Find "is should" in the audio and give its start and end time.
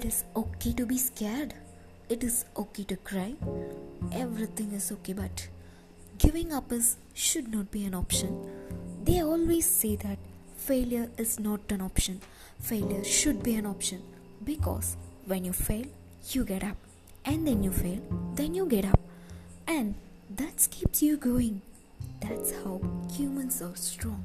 6.72-7.52